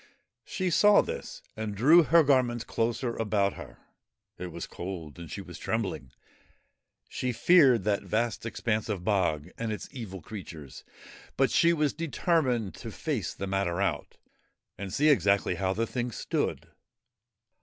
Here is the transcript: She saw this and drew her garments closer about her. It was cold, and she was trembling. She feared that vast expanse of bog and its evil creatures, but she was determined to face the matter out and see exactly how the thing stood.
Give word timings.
She 0.43 0.71
saw 0.71 1.01
this 1.03 1.43
and 1.55 1.75
drew 1.75 2.01
her 2.01 2.23
garments 2.23 2.63
closer 2.63 3.15
about 3.17 3.53
her. 3.53 3.77
It 4.39 4.47
was 4.51 4.65
cold, 4.65 5.19
and 5.19 5.29
she 5.29 5.41
was 5.41 5.59
trembling. 5.59 6.11
She 7.07 7.31
feared 7.31 7.83
that 7.83 8.01
vast 8.01 8.43
expanse 8.43 8.89
of 8.89 9.03
bog 9.03 9.51
and 9.59 9.71
its 9.71 9.87
evil 9.91 10.19
creatures, 10.19 10.83
but 11.37 11.51
she 11.51 11.71
was 11.71 11.93
determined 11.93 12.73
to 12.77 12.89
face 12.89 13.35
the 13.35 13.45
matter 13.45 13.79
out 13.79 14.17
and 14.75 14.91
see 14.91 15.07
exactly 15.09 15.53
how 15.53 15.71
the 15.71 15.85
thing 15.85 16.09
stood. 16.11 16.69